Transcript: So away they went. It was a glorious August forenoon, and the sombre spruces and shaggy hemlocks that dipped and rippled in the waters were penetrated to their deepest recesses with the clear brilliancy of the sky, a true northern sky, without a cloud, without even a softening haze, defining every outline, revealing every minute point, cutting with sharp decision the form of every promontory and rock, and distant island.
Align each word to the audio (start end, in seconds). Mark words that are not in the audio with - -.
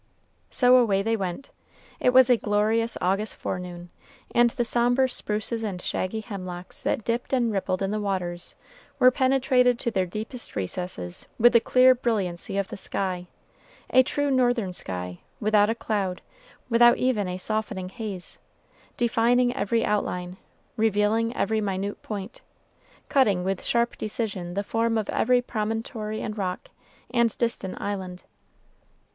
So 0.49 0.77
away 0.77 1.03
they 1.03 1.15
went. 1.15 1.51
It 1.99 2.09
was 2.09 2.27
a 2.31 2.35
glorious 2.35 2.97
August 2.99 3.35
forenoon, 3.35 3.91
and 4.33 4.49
the 4.49 4.65
sombre 4.65 5.07
spruces 5.07 5.63
and 5.63 5.79
shaggy 5.79 6.21
hemlocks 6.21 6.81
that 6.81 7.03
dipped 7.03 7.33
and 7.33 7.51
rippled 7.51 7.83
in 7.83 7.91
the 7.91 7.99
waters 8.01 8.55
were 8.97 9.11
penetrated 9.11 9.77
to 9.77 9.91
their 9.91 10.07
deepest 10.07 10.55
recesses 10.55 11.27
with 11.37 11.53
the 11.53 11.59
clear 11.59 11.93
brilliancy 11.93 12.57
of 12.57 12.69
the 12.69 12.77
sky, 12.77 13.27
a 13.91 14.01
true 14.01 14.31
northern 14.31 14.73
sky, 14.73 15.19
without 15.39 15.69
a 15.69 15.75
cloud, 15.75 16.23
without 16.67 16.97
even 16.97 17.27
a 17.27 17.37
softening 17.37 17.89
haze, 17.89 18.39
defining 18.97 19.55
every 19.55 19.85
outline, 19.85 20.37
revealing 20.77 21.31
every 21.37 21.61
minute 21.61 22.01
point, 22.01 22.41
cutting 23.07 23.43
with 23.43 23.63
sharp 23.63 23.95
decision 23.97 24.55
the 24.55 24.63
form 24.63 24.97
of 24.97 25.11
every 25.11 25.43
promontory 25.43 26.21
and 26.21 26.39
rock, 26.39 26.71
and 27.13 27.37
distant 27.37 27.79
island. 27.79 28.23